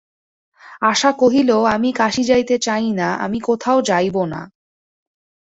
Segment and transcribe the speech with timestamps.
[0.81, 4.41] আশা কহিল, আমি কাশী যাইতে চাই না, আমি কোথাও যাইব না।